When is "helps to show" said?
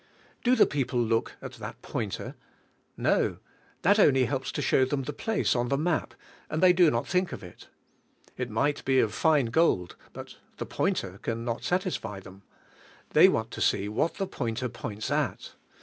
4.25-4.83